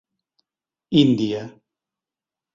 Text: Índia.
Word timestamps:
Índia. 1.03 1.43